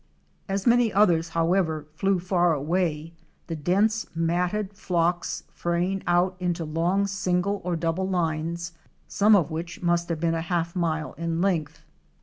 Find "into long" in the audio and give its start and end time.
6.39-7.05